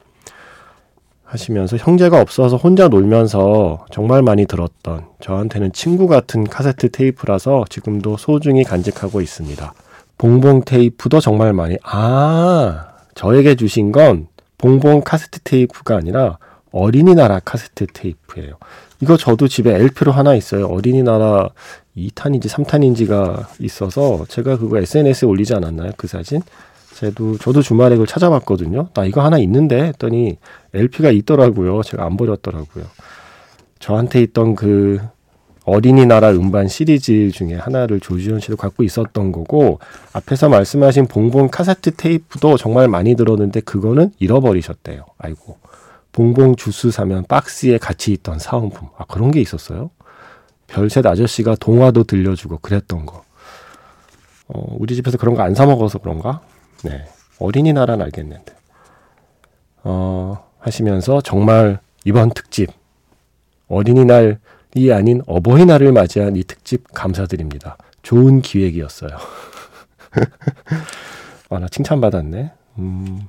하시면서 1.24 1.76
형제가 1.76 2.20
없어서 2.20 2.56
혼자 2.56 2.86
놀면서 2.88 3.86
정말 3.90 4.22
많이 4.22 4.46
들었던 4.46 5.06
저한테는 5.20 5.72
친구 5.72 6.06
같은 6.06 6.44
카세트 6.44 6.90
테이프라서 6.90 7.64
지금도 7.68 8.16
소중히 8.16 8.62
간직하고 8.62 9.20
있습니다. 9.20 9.74
봉봉 10.18 10.62
테이프도 10.64 11.20
정말 11.20 11.52
많이 11.52 11.76
아 11.82 12.88
저에게 13.14 13.54
주신 13.54 13.92
건 13.92 14.28
봉봉 14.58 15.02
카세트 15.02 15.40
테이프가 15.40 15.96
아니라 15.96 16.38
어린이나라 16.72 17.40
카세트 17.40 17.86
테이프예요. 17.86 18.54
이거 19.00 19.16
저도 19.16 19.48
집에 19.48 19.74
LP로 19.74 20.12
하나 20.12 20.34
있어요. 20.34 20.66
어린이나라 20.66 21.50
2탄인지 21.96 22.48
3탄인지가 22.48 23.46
있어서 23.60 24.24
제가 24.28 24.58
그거 24.58 24.78
SNS에 24.78 25.28
올리지 25.28 25.54
않았나요? 25.54 25.92
그 25.96 26.06
사진? 26.06 26.42
저도 26.94 27.36
저도 27.38 27.60
주말에 27.62 27.94
그걸 27.94 28.06
찾아봤거든요. 28.06 28.88
나 28.94 29.04
이거 29.04 29.22
하나 29.22 29.38
있는데 29.38 29.82
했더니 29.82 30.38
LP가 30.72 31.10
있더라고요. 31.10 31.82
제가 31.82 32.04
안 32.04 32.16
버렸더라고요. 32.16 32.84
저한테 33.78 34.22
있던 34.22 34.54
그 34.54 35.00
어린이나라 35.66 36.30
음반 36.30 36.68
시리즈 36.68 37.30
중에 37.32 37.54
하나를 37.56 37.98
조지현 37.98 38.38
씨도 38.38 38.56
갖고 38.56 38.84
있었던 38.84 39.32
거고 39.32 39.80
앞에서 40.12 40.48
말씀하신 40.48 41.06
봉봉 41.08 41.48
카세트 41.48 41.96
테이프도 41.96 42.56
정말 42.56 42.86
많이 42.86 43.16
들었는데 43.16 43.60
그거는 43.60 44.12
잃어버리셨대요. 44.20 45.04
아이고. 45.18 45.58
봉봉 46.12 46.54
주스 46.56 46.90
사면 46.92 47.24
박스에 47.26 47.78
같이 47.78 48.12
있던 48.12 48.38
사은품. 48.38 48.88
아 48.96 49.04
그런 49.06 49.32
게 49.32 49.40
있었어요? 49.40 49.90
별셋 50.68 51.04
아저씨가 51.04 51.56
동화도 51.56 52.04
들려주고 52.04 52.58
그랬던 52.58 53.04
거. 53.04 53.24
어, 54.48 54.76
우리 54.78 54.94
집에서 54.94 55.18
그런 55.18 55.34
거 55.34 55.42
안 55.42 55.54
사 55.54 55.66
먹어서 55.66 55.98
그런가? 55.98 56.40
네. 56.84 57.04
어린이나라는 57.40 58.04
알겠는데. 58.04 58.54
어, 59.82 60.44
하시면서 60.60 61.20
정말 61.22 61.80
이번 62.04 62.30
특집 62.30 62.70
어린이날 63.68 64.38
이 64.76 64.92
아닌 64.92 65.22
어버이날을 65.26 65.90
맞이한 65.92 66.36
이 66.36 66.44
특집 66.44 66.92
감사드립니다. 66.92 67.78
좋은 68.02 68.42
기획이었어요. 68.42 69.10
아, 71.48 71.58
나 71.58 71.66
칭찬받았네. 71.66 72.52
음. 72.78 73.22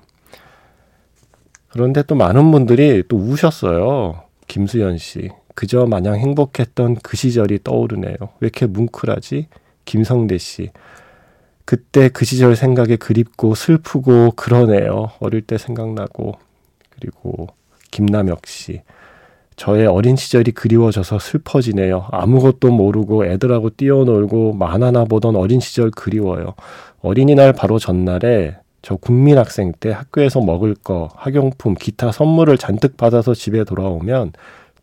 그런데 1.70 2.04
또 2.04 2.16
많은 2.16 2.52
분들이 2.52 3.02
또 3.08 3.16
우셨어요. 3.16 4.24
김수현 4.48 4.98
씨. 4.98 5.30
그저 5.56 5.86
마냥 5.86 6.18
행복했던 6.18 6.98
그 6.98 7.16
시절이 7.16 7.60
떠오르네요. 7.64 8.16
왜 8.20 8.28
이렇게 8.42 8.66
뭉클하지? 8.66 9.48
김성대 9.86 10.38
씨. 10.38 10.72
그때 11.64 12.10
그 12.10 12.26
시절 12.26 12.58
생각에 12.58 12.98
그립고 12.98 13.56
슬프고 13.56 14.32
그러네요. 14.32 15.12
어릴 15.20 15.42
때 15.42 15.58
생각나고. 15.58 16.34
그리고 16.90 17.48
김남혁 17.92 18.48
씨. 18.48 18.82
저의 19.58 19.88
어린 19.88 20.16
시절이 20.16 20.52
그리워져서 20.52 21.18
슬퍼지네요. 21.18 22.08
아무것도 22.12 22.72
모르고 22.72 23.26
애들하고 23.26 23.72
뛰어놀고 23.72 24.54
만화나 24.54 25.04
보던 25.06 25.36
어린 25.36 25.60
시절 25.60 25.90
그리워요. 25.90 26.54
어린이날 27.02 27.54
바로 27.54 27.80
전날에 27.80 28.58
저 28.84 28.96
국민학생 28.96 29.74
때 29.80 29.92
학교에서 29.92 30.42
먹을 30.42 30.76
거, 30.76 31.10
학용품, 31.16 31.74
기타 31.74 32.12
선물을 32.12 32.58
잔뜩 32.60 32.98
받아서 32.98 33.34
집에 33.34 33.64
돌아오면 33.64 34.34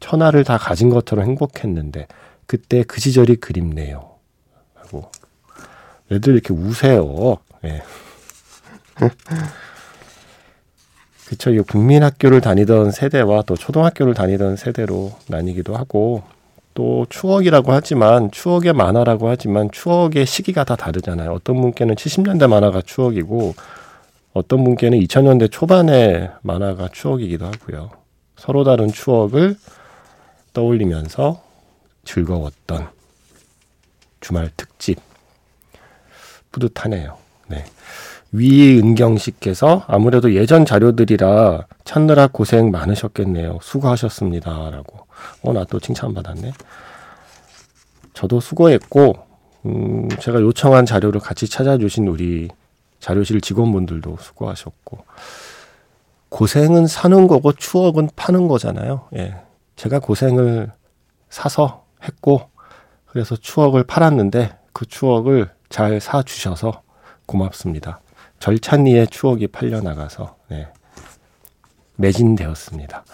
천하를 0.00 0.42
다 0.42 0.58
가진 0.58 0.90
것처럼 0.90 1.24
행복했는데 1.24 2.08
그때 2.46 2.82
그 2.82 3.00
시절이 3.00 3.36
그립네요. 3.36 4.10
하고 4.74 5.10
애들 6.10 6.34
이렇게 6.34 6.52
우세요. 6.52 7.36
예. 7.64 7.80
그쵸. 11.34 11.50
이 11.50 11.58
국민학교를 11.58 12.40
다니던 12.40 12.92
세대와 12.92 13.42
또 13.42 13.56
초등학교를 13.56 14.14
다니던 14.14 14.56
세대로 14.56 15.12
나뉘기도 15.26 15.74
하고 15.76 16.22
또 16.74 17.06
추억이라고 17.08 17.72
하지만 17.72 18.30
추억의 18.30 18.72
만화라고 18.72 19.28
하지만 19.28 19.68
추억의 19.72 20.26
시기가 20.26 20.62
다 20.62 20.76
다르잖아요. 20.76 21.32
어떤 21.32 21.60
분께는 21.60 21.96
70년대 21.96 22.46
만화가 22.46 22.82
추억이고 22.82 23.54
어떤 24.32 24.64
분께는 24.64 24.98
2000년대 25.00 25.50
초반의 25.50 26.30
만화가 26.42 26.90
추억이기도 26.92 27.46
하고요. 27.46 27.90
서로 28.36 28.62
다른 28.62 28.88
추억을 28.88 29.56
떠올리면서 30.52 31.42
즐거웠던 32.04 32.88
주말 34.20 34.50
특집 34.56 35.00
뿌듯하네요. 36.52 37.16
네. 37.48 37.64
위은경 38.36 39.16
씨께서 39.16 39.84
아무래도 39.86 40.34
예전 40.34 40.66
자료들이라 40.66 41.66
찾느라 41.84 42.26
고생 42.26 42.72
많으셨겠네요. 42.72 43.58
수고하셨습니다 43.62 44.70
라고. 44.70 45.06
어, 45.42 45.52
나 45.52 45.64
또 45.64 45.78
칭찬받았네. 45.78 46.52
저도 48.12 48.40
수고했고 48.40 49.14
음, 49.66 50.08
제가 50.20 50.40
요청한 50.40 50.84
자료를 50.84 51.20
같이 51.20 51.48
찾아주신 51.48 52.08
우리 52.08 52.48
자료실 52.98 53.40
직원분들도 53.40 54.16
수고하셨고 54.20 54.98
고생은 56.28 56.88
사는 56.88 57.26
거고 57.28 57.52
추억은 57.52 58.10
파는 58.16 58.48
거잖아요. 58.48 59.08
예. 59.16 59.36
제가 59.76 60.00
고생을 60.00 60.72
사서 61.30 61.84
했고 62.02 62.50
그래서 63.06 63.36
추억을 63.36 63.84
팔았는데 63.84 64.56
그 64.72 64.86
추억을 64.86 65.50
잘 65.68 66.00
사주셔서 66.00 66.82
고맙습니다. 67.26 68.00
절찬리의 68.44 69.06
추억이 69.06 69.46
팔려나가서 69.46 70.36
네. 70.50 70.68
매진되었습니다. 71.96 73.04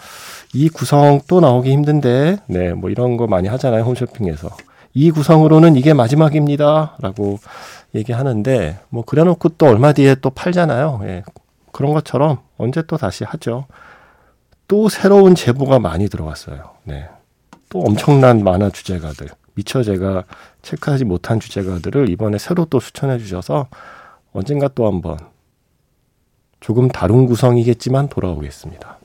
이 0.53 0.67
구성 0.67 1.21
또 1.29 1.39
나오기 1.39 1.71
힘든데 1.71 2.39
네, 2.47 2.73
뭐 2.73 2.89
이런 2.89 3.15
거 3.15 3.27
많이 3.27 3.47
하잖아요. 3.47 3.83
홈쇼핑에서. 3.83 4.49
이 4.93 5.09
구성으로는 5.09 5.77
이게 5.77 5.93
마지막입니다. 5.93 6.97
라고 6.99 7.39
얘기하는데 7.95 8.79
뭐 8.89 9.05
그래놓고 9.05 9.49
또 9.57 9.67
얼마 9.67 9.93
뒤에 9.93 10.15
또 10.15 10.31
팔잖아요. 10.31 10.99
예. 11.03 11.23
그런 11.71 11.93
것처럼 11.93 12.39
언제 12.57 12.81
또 12.81 12.97
다시 12.97 13.23
하죠. 13.23 13.67
또 14.67 14.89
새로운 14.89 15.33
제보가 15.33 15.79
많이 15.79 16.09
들어왔어요. 16.09 16.71
네. 16.83 17.07
또 17.69 17.79
엄청난 17.79 18.43
만화 18.43 18.69
주제가들. 18.69 19.29
미처 19.53 19.81
제가 19.81 20.25
체크하지 20.61 21.05
못한 21.05 21.39
주제가들을 21.39 22.09
이번에 22.09 22.37
새로 22.37 22.65
또 22.65 22.81
추천해 22.81 23.17
주셔서 23.17 23.67
언젠가 24.33 24.67
또 24.69 24.87
한번 24.87 25.17
조금 26.59 26.87
다른 26.87 27.25
구성이겠지만 27.25 28.09
돌아오겠습니다. 28.09 28.97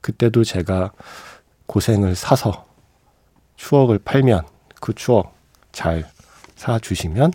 그때도 0.00 0.44
제가 0.44 0.92
고생을 1.66 2.14
사서 2.14 2.64
추억을 3.56 3.98
팔면 3.98 4.44
그 4.80 4.94
추억 4.94 5.34
잘 5.72 6.08
사주시면 6.56 7.32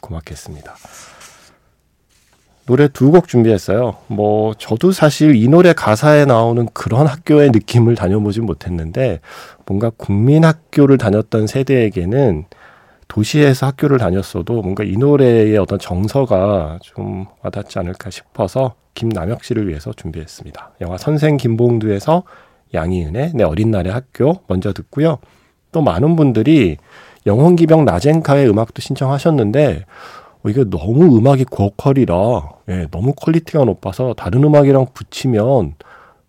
고맙겠습니다. 0.00 0.74
노래 2.66 2.86
두 2.88 3.10
곡 3.10 3.26
준비했어요. 3.26 3.96
뭐, 4.06 4.54
저도 4.54 4.92
사실 4.92 5.34
이 5.34 5.48
노래 5.48 5.72
가사에 5.72 6.24
나오는 6.24 6.68
그런 6.72 7.08
학교의 7.08 7.50
느낌을 7.50 7.96
다녀보진 7.96 8.46
못했는데, 8.46 9.20
뭔가 9.66 9.90
국민학교를 9.90 10.96
다녔던 10.96 11.48
세대에게는 11.48 12.44
도시에서 13.10 13.66
학교를 13.66 13.98
다녔어도 13.98 14.62
뭔가 14.62 14.84
이 14.84 14.92
노래의 14.96 15.58
어떤 15.58 15.80
정서가 15.80 16.78
좀 16.80 17.26
와닿지 17.42 17.78
않을까 17.80 18.08
싶어서 18.08 18.74
김남혁 18.94 19.42
씨를 19.42 19.68
위해서 19.68 19.92
준비했습니다. 19.92 20.74
영화 20.80 20.96
선생 20.96 21.36
김봉두에서 21.36 22.22
양희은의 22.72 23.32
내 23.34 23.42
어린 23.42 23.72
날의 23.72 23.92
학교 23.92 24.40
먼저 24.46 24.72
듣고요. 24.72 25.18
또 25.72 25.82
많은 25.82 26.14
분들이 26.14 26.76
영혼기병 27.26 27.84
라젠카의 27.84 28.48
음악도 28.48 28.80
신청하셨는데 28.80 29.84
어, 30.42 30.48
이게 30.48 30.64
너무 30.64 31.18
음악이 31.18 31.44
고퀄이라 31.46 32.14
예, 32.68 32.86
너무 32.92 33.12
quality가 33.14 33.64
높아서 33.64 34.14
다른 34.14 34.44
음악이랑 34.44 34.86
붙이면 34.94 35.74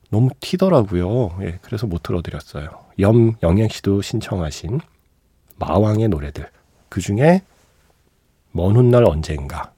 너무 0.09 0.29
튀더라고요. 0.39 1.37
예, 1.43 1.59
그래서 1.61 1.85
못 1.85 2.01
틀어드렸어요. 2.01 2.69
염영양 2.99 3.69
씨도 3.69 4.01
신청하신 4.01 4.79
마왕의 5.59 6.09
노래들 6.09 6.47
그 6.91 6.99
중에 6.99 7.41
먼 8.51 8.75
훗날 8.75 9.05
언젠가 9.05 9.71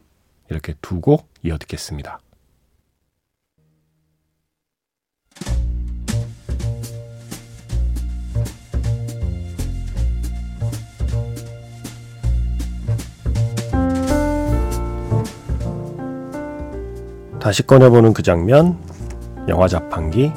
이렇게 0.49 0.73
두 0.81 0.99
곡 0.99 1.29
이어 1.43 1.59
듣겠습니다. 1.59 2.19
다시 17.39 17.61
꺼내보는 17.67 18.13
그 18.13 18.23
장면, 18.23 18.79
영화 19.49 19.67
자판기. 19.67 20.31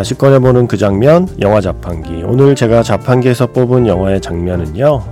다시 0.00 0.14
꺼내보는 0.14 0.66
그 0.66 0.78
장면, 0.78 1.28
영화 1.42 1.60
자판기. 1.60 2.22
오늘 2.22 2.54
제가 2.54 2.82
자판기에서 2.82 3.48
뽑은 3.48 3.86
영화의 3.86 4.22
장면은요, 4.22 5.02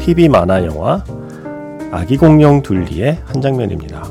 TV 0.00 0.28
만화 0.28 0.64
영화, 0.64 1.04
아기 1.92 2.16
공룡 2.16 2.60
둘리의 2.60 3.18
한 3.24 3.40
장면입니다. 3.40 4.02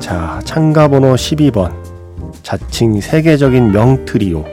자, 0.00 0.42
참가 0.44 0.86
번호 0.86 1.14
12번. 1.14 1.72
자칭 2.42 3.00
세계적인 3.00 3.72
명트리오. 3.72 4.44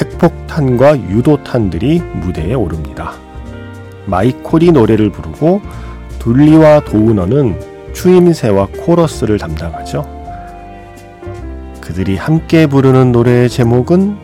핵폭탄과 0.00 0.98
유도탄들이 1.10 2.00
무대에 2.00 2.54
오릅니다. 2.54 3.12
마이콜이 4.06 4.72
노래를 4.72 5.10
부르고 5.10 5.60
둘리와 6.20 6.80
도우너는 6.86 7.92
추임새와 7.92 8.68
코러스를 8.78 9.36
담당하죠. 9.36 10.21
그들이 11.92 12.16
함께 12.16 12.66
부르는 12.66 13.12
노래의 13.12 13.50
제목은 13.50 14.16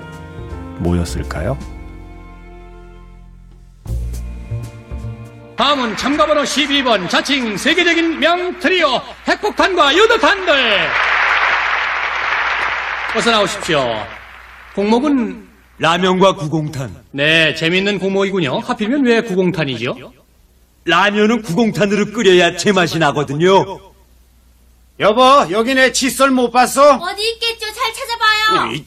뭐였을까요? 0.78 1.58
다음은 5.54 5.94
참가번호 5.98 6.44
12번 6.44 7.10
자칭 7.10 7.58
세계적인 7.58 8.20
명트리오 8.20 8.88
핵폭탄과 9.28 9.94
유도탄들 9.94 10.88
어서 13.14 13.30
나오십시오. 13.30 13.84
공목은 14.74 15.46
라면과 15.78 16.36
구공탄. 16.36 16.90
네 17.10 17.54
재밌는 17.54 17.98
공목이군요. 17.98 18.60
하필이면 18.60 19.04
왜 19.04 19.20
구공탄이죠? 19.20 20.12
라면은 20.86 21.42
구공탄으로 21.42 22.12
끓여야 22.12 22.56
제맛이 22.56 22.98
나거든요. 22.98 23.88
여보, 25.00 25.22
여기 25.52 25.74
내 25.74 25.92
칫솔 25.92 26.32
못 26.32 26.50
봤어? 26.50 26.96
어디 26.96 27.22
있겠 27.34 27.47
이- 28.74 28.84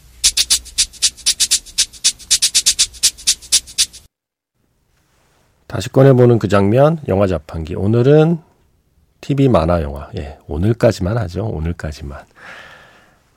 다시 5.67 5.89
꺼내보는 5.89 6.39
그 6.39 6.47
장면, 6.47 7.00
영화 7.08 7.28
자판기. 7.28 7.76
오늘은 7.76 8.39
TV 9.21 9.47
만화 9.47 9.82
영화. 9.82 10.10
예, 10.17 10.38
오늘까지만 10.47 11.17
하죠. 11.19 11.45
오늘까지만. 11.45 12.19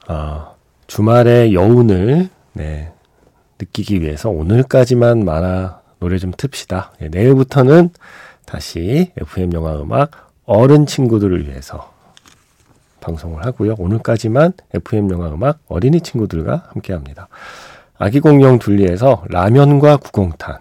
어, 0.08 0.56
주말의 0.86 1.54
여운을, 1.54 2.28
네, 2.54 2.92
느끼기 3.60 4.00
위해서 4.00 4.30
오늘까지만 4.30 5.24
만화 5.24 5.80
노래 6.00 6.18
좀 6.18 6.32
틉시다. 6.32 6.90
예, 7.02 7.08
내일부터는 7.08 7.90
다시 8.46 9.12
FM 9.16 9.52
영화 9.52 9.76
음악 9.80 10.32
어른 10.44 10.86
친구들을 10.86 11.46
위해서 11.48 11.93
방송을 13.04 13.44
하고요. 13.44 13.74
오늘까지만 13.78 14.54
FM 14.74 15.10
영화 15.10 15.28
음악 15.28 15.60
어린이 15.68 16.00
친구들과 16.00 16.64
함께 16.72 16.92
합니다. 16.92 17.28
아기 17.98 18.20
공룡 18.20 18.58
둘리에서 18.58 19.24
라면과 19.28 19.98
구공탄. 19.98 20.58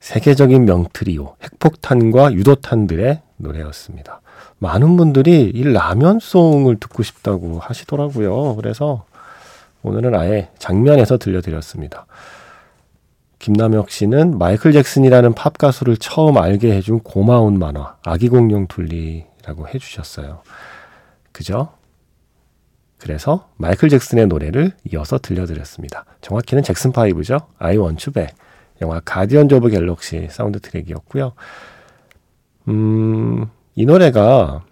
세계적인 0.00 0.64
명트리오, 0.66 1.34
핵폭탄과 1.42 2.32
유도탄들의 2.34 3.22
노래였습니다. 3.38 4.20
많은 4.58 4.96
분들이 4.96 5.50
이 5.52 5.64
라면송을 5.64 6.76
듣고 6.76 7.02
싶다고 7.02 7.58
하시더라고요. 7.58 8.54
그래서 8.56 9.04
오늘은 9.82 10.14
아예 10.14 10.50
장면에서 10.58 11.18
들려드렸습니다. 11.18 12.06
김남혁 13.38 13.90
씨는 13.90 14.38
마이클 14.38 14.72
잭슨이라는 14.72 15.34
팝 15.34 15.58
가수를 15.58 15.96
처음 15.96 16.38
알게 16.38 16.72
해준 16.72 17.00
고마운 17.00 17.58
만화, 17.58 17.96
아기 18.04 18.28
공룡 18.28 18.66
둘리라고 18.66 19.68
해주셨어요. 19.68 20.40
그죠? 21.36 21.68
그래서 22.96 23.50
마이클 23.58 23.90
잭슨의 23.90 24.26
노래를 24.26 24.72
이어서 24.90 25.18
들려드렸습니다. 25.18 26.06
정확히는 26.22 26.62
잭슨 26.62 26.92
파이브죠. 26.92 27.40
I 27.58 27.76
Want 27.76 28.08
You 28.08 28.14
Back. 28.14 28.34
영화 28.80 29.00
가디언즈 29.00 29.54
오브 29.56 29.68
갤럭시 29.68 30.28
사운드 30.30 30.60
트랙이었고요. 30.60 31.34
음, 32.68 33.50
이 33.74 33.84
노래가 33.84 34.64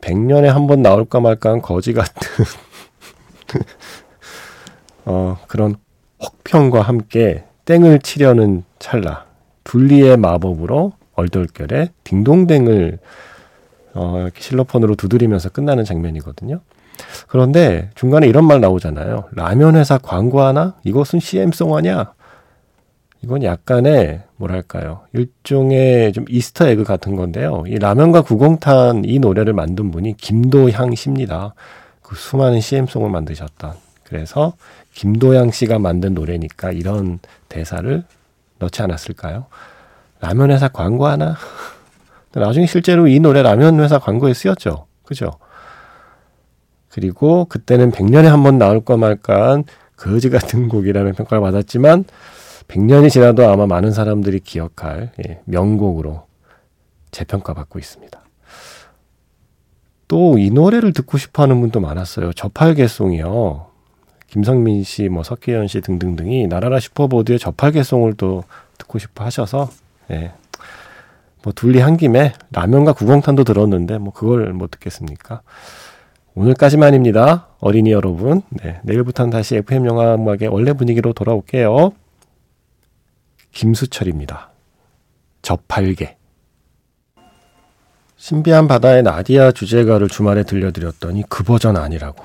100년에 0.00 0.46
한 0.46 0.66
번 0.66 0.80
나올까 0.80 1.20
말까 1.20 1.50
한 1.50 1.60
거지 1.60 1.92
같은 1.92 2.14
어, 5.04 5.36
그런 5.46 5.74
혹평과 6.22 6.80
함께 6.80 7.44
땡을 7.66 7.98
치려는 7.98 8.64
찰나 8.78 9.26
둘리의 9.64 10.16
마법으로 10.16 10.94
얼떨결에 11.16 11.90
딩동댕을 12.04 12.98
어, 13.94 14.18
이렇게 14.20 14.40
실로폰으로 14.40 14.94
두드리면서 14.94 15.48
끝나는 15.50 15.84
장면이거든요. 15.84 16.60
그런데 17.26 17.90
중간에 17.94 18.26
이런 18.26 18.46
말 18.46 18.60
나오잖아요. 18.60 19.28
라면 19.32 19.76
회사 19.76 19.98
광고 19.98 20.40
하나? 20.40 20.74
이것은 20.84 21.20
CM송 21.20 21.76
하냐? 21.76 22.12
이건 23.22 23.42
약간의 23.42 24.22
뭐랄까요 24.36 25.00
일종의 25.12 26.12
좀 26.12 26.24
이스터 26.28 26.68
에그 26.68 26.84
같은 26.84 27.16
건데요. 27.16 27.64
이 27.66 27.78
라면과 27.78 28.22
구공탄 28.22 29.02
이 29.04 29.18
노래를 29.18 29.52
만든 29.52 29.90
분이 29.90 30.16
김도향 30.16 30.94
씨입니다. 30.94 31.54
그 32.02 32.14
수많은 32.14 32.60
CM송을 32.60 33.10
만드셨던. 33.10 33.72
그래서 34.04 34.54
김도향 34.94 35.50
씨가 35.50 35.78
만든 35.78 36.14
노래니까 36.14 36.72
이런 36.72 37.18
대사를 37.48 38.04
넣지 38.58 38.82
않았을까요? 38.82 39.46
라면 40.20 40.50
회사 40.50 40.68
광고 40.68 41.06
하나? 41.06 41.36
나중에 42.38 42.66
실제로 42.66 43.06
이 43.06 43.18
노래 43.20 43.42
라면 43.42 43.80
회사 43.80 43.98
광고에 43.98 44.34
쓰였죠. 44.34 44.86
그죠? 45.04 45.30
그리고 46.90 47.44
그때는 47.46 47.90
100년에 47.92 48.24
한 48.24 48.42
번 48.42 48.58
나올 48.58 48.84
거 48.84 48.96
말까 48.96 49.62
거지 49.96 50.30
같은 50.30 50.68
곡이라는 50.68 51.12
평가를 51.14 51.40
받았지만 51.42 52.04
100년이 52.68 53.10
지나도 53.10 53.48
아마 53.48 53.66
많은 53.66 53.92
사람들이 53.92 54.40
기억할 54.40 55.12
예, 55.26 55.40
명곡으로 55.44 56.26
재평가받고 57.10 57.78
있습니다. 57.78 58.20
또 60.08 60.38
이 60.38 60.50
노래를 60.50 60.92
듣고 60.92 61.18
싶어 61.18 61.42
하는 61.42 61.60
분도 61.60 61.80
많았어요. 61.80 62.32
저팔계송이요. 62.32 63.66
김성민 64.28 64.82
씨, 64.84 65.08
뭐 65.08 65.22
석기현 65.22 65.68
씨 65.68 65.80
등등등이 65.80 66.46
나라라 66.48 66.80
슈퍼보드의 66.80 67.38
저팔계송을 67.38 68.14
또 68.14 68.44
듣고 68.78 68.98
싶어 68.98 69.24
하셔서 69.24 69.70
예. 70.10 70.32
뭐 71.42 71.52
둘리 71.54 71.80
한 71.80 71.96
김에 71.96 72.32
라면과 72.52 72.92
구공탄도 72.92 73.44
들었는데 73.44 73.98
뭐 73.98 74.12
그걸 74.12 74.52
못 74.52 74.70
듣겠습니까? 74.72 75.42
오늘까지만입니다. 76.34 77.48
어린이 77.60 77.90
여러분. 77.90 78.42
네, 78.50 78.80
내일부터는 78.84 79.30
다시 79.30 79.56
FM 79.56 79.86
영화 79.86 80.14
음악의 80.14 80.48
원래 80.48 80.72
분위기로 80.72 81.12
돌아올게요. 81.12 81.92
김수철입니다. 83.52 84.50
저팔계. 85.42 86.16
신비한 88.16 88.68
바다의 88.68 89.02
나디아 89.04 89.52
주제가를 89.52 90.08
주말에 90.08 90.42
들려드렸더니 90.42 91.24
그 91.28 91.44
버전 91.44 91.76
아니라고. 91.76 92.24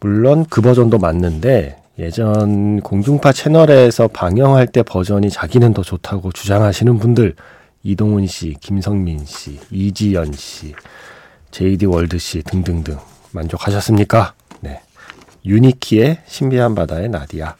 물론 0.00 0.44
그 0.48 0.60
버전도 0.60 0.98
맞는데 0.98 1.80
예전 1.98 2.80
공중파 2.80 3.32
채널에서 3.32 4.08
방영할 4.08 4.66
때 4.66 4.82
버전이 4.82 5.30
자기는 5.30 5.74
더 5.74 5.82
좋다고 5.82 6.32
주장하시는 6.32 6.98
분들 6.98 7.34
이동훈 7.82 8.26
씨, 8.26 8.54
김성민 8.60 9.24
씨, 9.24 9.58
이지연 9.70 10.32
씨, 10.32 10.74
JD 11.50 11.86
월드 11.86 12.18
씨 12.18 12.42
등등등 12.42 12.98
만족하셨습니까? 13.32 14.34
네. 14.60 14.82
유니키의 15.44 16.22
신비한 16.26 16.74
바다의 16.74 17.08
나디아. 17.08 17.56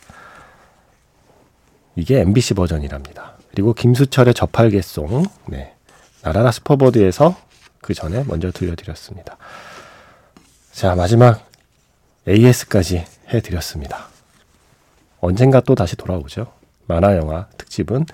이게 1.97 2.21
MBC 2.21 2.55
버전이랍니다. 2.55 3.35
그리고 3.51 3.73
김수철의 3.73 4.35
저팔계송, 4.35 5.25
네. 5.47 5.75
날아라 6.23 6.53
슈퍼보드에서 6.53 7.37
그 7.81 7.95
전에 7.95 8.25
먼저 8.27 8.51
들려드렸습니다. 8.53 9.39
자, 10.73 10.95
마지막 10.95 11.49
AS까지 12.29 13.07
해드렸습니다. 13.29 14.09
언젠가 15.21 15.61
또 15.61 15.75
다시 15.75 15.97
돌아오죠. 15.97 16.53
만화영화 16.87 17.49
특집은 17.57 18.07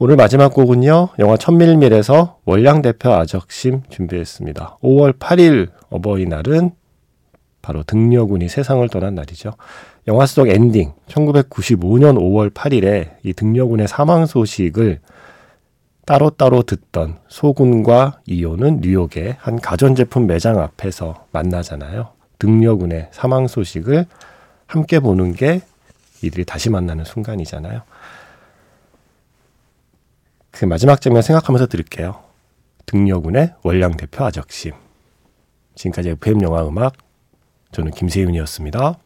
오늘 0.00 0.16
마지막 0.16 0.52
곡은요. 0.52 1.10
영화 1.20 1.36
천밀밀에서 1.36 2.40
월량 2.44 2.82
대표 2.82 3.12
아적심 3.12 3.82
준비했습니다. 3.90 4.78
5월 4.82 5.16
8일 5.20 5.70
어버이날은 5.88 6.72
바로 7.62 7.84
등려군이 7.84 8.48
세상을 8.48 8.86
떠난 8.88 9.14
날이죠. 9.14 9.52
영화 10.08 10.26
속 10.26 10.48
엔딩 10.48 10.92
1995년 11.06 12.18
5월 12.18 12.52
8일에 12.52 13.12
이 13.22 13.32
등려군의 13.32 13.86
사망 13.86 14.26
소식을 14.26 14.98
따로따로 16.06 16.64
듣던 16.64 17.18
소군과 17.28 18.20
이호는 18.26 18.80
뉴욕의 18.80 19.36
한 19.38 19.60
가전제품 19.60 20.26
매장 20.26 20.58
앞에서 20.58 21.26
만나잖아요. 21.30 22.08
등려군의 22.40 23.10
사망 23.12 23.46
소식을 23.46 24.06
함께 24.66 24.98
보는 24.98 25.34
게 25.34 25.62
이들이 26.22 26.44
다시 26.44 26.68
만나는 26.68 27.04
순간이잖아요. 27.04 27.82
그 30.54 30.64
마지막 30.66 31.00
장면 31.00 31.20
생각하면서 31.22 31.66
들을게요. 31.66 32.22
등려군의 32.86 33.54
월량 33.64 33.96
대표 33.96 34.24
아적심. 34.24 34.72
지금까지 35.74 36.10
FM 36.10 36.42
영화 36.42 36.64
음악 36.64 36.94
저는 37.72 37.90
김세윤이었습니다. 37.90 38.98